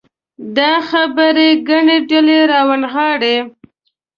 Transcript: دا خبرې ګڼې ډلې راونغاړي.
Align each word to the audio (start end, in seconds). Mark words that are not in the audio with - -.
دا 0.57 0.71
خبرې 0.89 1.49
ګڼې 1.69 1.97
ډلې 2.09 2.39
راونغاړي. 2.51 3.37